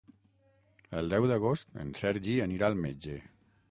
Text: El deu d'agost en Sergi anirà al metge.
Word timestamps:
El 1.01 1.13
deu 1.15 1.29
d'agost 1.33 1.79
en 1.85 1.95
Sergi 2.03 2.43
anirà 2.51 2.71
al 2.73 2.85
metge. 2.85 3.25